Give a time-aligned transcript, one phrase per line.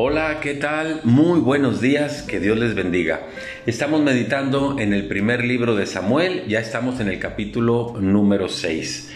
[0.00, 1.00] Hola, ¿qué tal?
[1.02, 3.26] Muy buenos días, que Dios les bendiga.
[3.66, 9.10] Estamos meditando en el primer libro de Samuel, ya estamos en el capítulo número 6.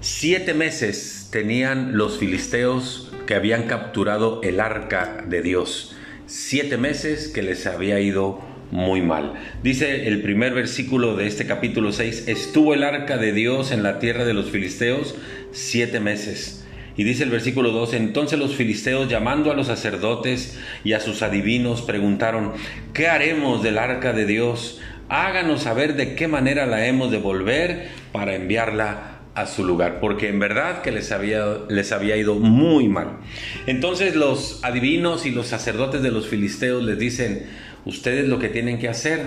[0.00, 5.94] Siete meses tenían los filisteos que habían capturado el arca de Dios.
[6.24, 9.34] Siete meses que les había ido muy mal.
[9.62, 13.98] Dice el primer versículo de este capítulo 6, estuvo el arca de Dios en la
[13.98, 15.16] tierra de los filisteos
[15.52, 16.63] siete meses.
[16.96, 21.22] Y dice el versículo 2, entonces los filisteos llamando a los sacerdotes y a sus
[21.22, 22.52] adivinos preguntaron,
[22.92, 24.80] ¿qué haremos del arca de Dios?
[25.08, 30.28] Háganos saber de qué manera la hemos de volver para enviarla a su lugar, porque
[30.28, 33.18] en verdad que les había, les había ido muy mal.
[33.66, 37.46] Entonces los adivinos y los sacerdotes de los filisteos les dicen,
[37.84, 39.22] ustedes lo que tienen que hacer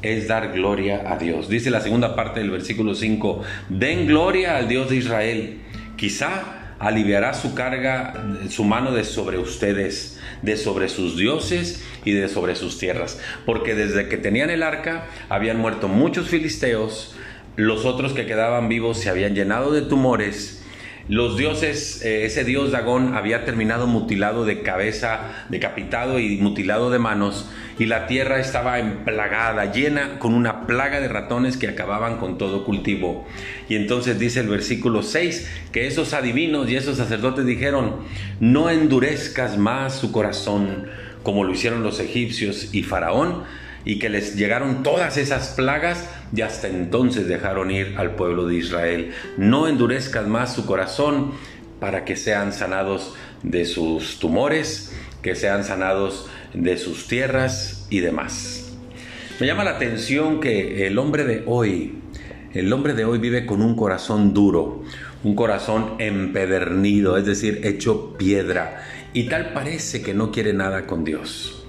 [0.00, 1.50] es dar gloria a Dios.
[1.50, 5.58] Dice la segunda parte del versículo 5, den gloria al Dios de Israel.
[5.96, 8.12] Quizá aliviará su carga,
[8.50, 13.20] su mano de sobre ustedes, de sobre sus dioses y de sobre sus tierras.
[13.46, 17.14] Porque desde que tenían el arca habían muerto muchos filisteos,
[17.54, 20.61] los otros que quedaban vivos se habían llenado de tumores
[21.08, 26.98] los dioses, eh, ese dios Dagón había terminado mutilado de cabeza, decapitado y mutilado de
[26.98, 32.38] manos, y la tierra estaba emplagada, llena con una plaga de ratones que acababan con
[32.38, 33.26] todo cultivo.
[33.68, 37.96] Y entonces dice el versículo 6 que esos adivinos y esos sacerdotes dijeron,
[38.40, 40.86] no endurezcas más su corazón
[41.22, 43.44] como lo hicieron los egipcios y Faraón,
[43.84, 48.56] y que les llegaron todas esas plagas y hasta entonces dejaron ir al pueblo de
[48.56, 49.12] Israel.
[49.36, 51.32] No endurezcas más su corazón
[51.80, 58.72] para que sean sanados de sus tumores, que sean sanados de sus tierras y demás.
[59.40, 61.96] Me llama la atención que el hombre de hoy,
[62.54, 64.84] el hombre de hoy vive con un corazón duro,
[65.24, 71.04] un corazón empedernido, es decir, hecho piedra, y tal parece que no quiere nada con
[71.04, 71.61] Dios.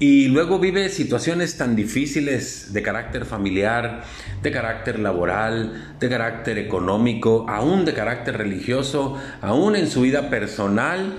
[0.00, 4.02] Y luego vive situaciones tan difíciles de carácter familiar,
[4.42, 11.14] de carácter laboral, de carácter económico, aún de carácter religioso, aún en su vida personal,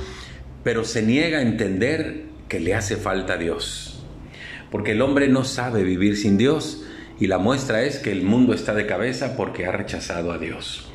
[0.63, 4.03] pero se niega a entender que le hace falta Dios.
[4.71, 6.83] Porque el hombre no sabe vivir sin Dios
[7.17, 10.91] y la muestra es que el mundo está de cabeza porque ha rechazado a Dios.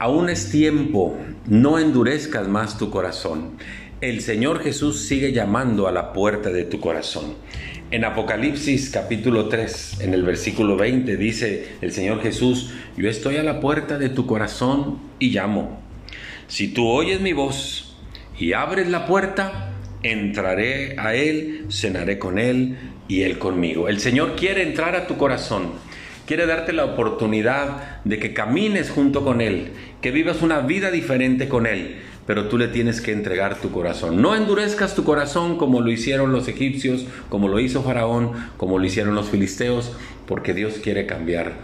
[0.00, 1.16] Aún es tiempo,
[1.46, 3.52] no endurezcas más tu corazón
[4.02, 7.36] el Señor Jesús sigue llamando a la puerta de tu corazón.
[7.92, 13.44] En Apocalipsis capítulo 3, en el versículo 20, dice el Señor Jesús, yo estoy a
[13.44, 15.80] la puerta de tu corazón y llamo.
[16.48, 17.94] Si tú oyes mi voz
[18.36, 19.70] y abres la puerta,
[20.02, 22.76] entraré a Él, cenaré con Él
[23.06, 23.88] y Él conmigo.
[23.88, 25.74] El Señor quiere entrar a tu corazón,
[26.26, 29.68] quiere darte la oportunidad de que camines junto con Él,
[30.00, 34.22] que vivas una vida diferente con Él pero tú le tienes que entregar tu corazón.
[34.22, 38.84] No endurezcas tu corazón como lo hicieron los egipcios, como lo hizo Faraón, como lo
[38.84, 39.92] hicieron los filisteos,
[40.26, 41.54] porque Dios quiere cambiar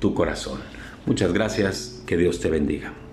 [0.00, 0.60] tu corazón.
[1.06, 3.03] Muchas gracias, que Dios te bendiga.